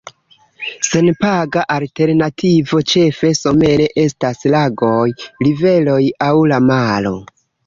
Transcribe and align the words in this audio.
Senpaga 0.85 1.65
alternativo, 1.75 2.81
ĉefe 2.93 3.31
somere 3.41 3.87
estas 4.05 4.43
lagoj, 4.57 5.05
riveroj 5.45 6.01
aŭ 6.31 6.33
la 6.55 6.61
maro. 6.73 7.15